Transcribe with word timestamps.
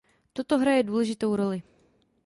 Toto 0.33 0.57
hraje 0.57 0.83
důležitou 0.83 1.35
roli. 1.35 1.63